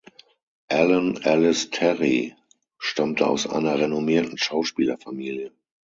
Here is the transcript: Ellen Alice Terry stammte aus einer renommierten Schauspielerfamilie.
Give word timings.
Ellen 0.69 1.23
Alice 1.25 1.69
Terry 1.69 2.33
stammte 2.79 3.27
aus 3.27 3.45
einer 3.45 3.77
renommierten 3.79 4.35
Schauspielerfamilie. 4.39 5.51